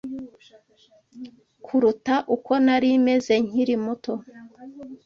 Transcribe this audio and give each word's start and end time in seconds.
kuruta 1.65 2.15
uko 2.35 2.51
nari 2.65 2.89
meze 3.05 3.33
nkiri 3.45 3.75
muto 3.83 4.13